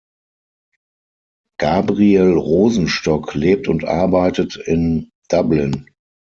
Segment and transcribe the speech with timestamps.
[1.59, 5.91] Gabriel Rosenstock lebt und arbeitet in Dublin.